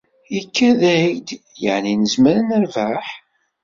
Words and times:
Ikad-ak-d 0.39 1.27
yeɛni 1.61 1.93
nezmer 2.01 2.35
ad 2.39 2.45
nerbeḥ? 2.49 3.05